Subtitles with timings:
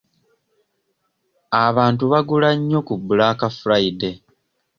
[1.65, 4.15] Abantu bagula nnyo ku Black Friday.